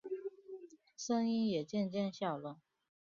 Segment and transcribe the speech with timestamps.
[0.97, 2.57] 声音也渐渐小了